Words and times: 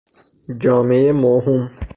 جامعهُ 0.49 1.11
موهوم 1.11 1.69